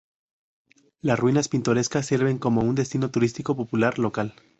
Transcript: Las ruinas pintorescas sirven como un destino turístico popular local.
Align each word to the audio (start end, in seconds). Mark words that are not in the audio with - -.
Las 1.01 1.19
ruinas 1.19 1.47
pintorescas 1.47 2.07
sirven 2.07 2.39
como 2.39 2.61
un 2.61 2.73
destino 2.73 3.11
turístico 3.11 3.55
popular 3.55 3.99
local. 3.99 4.33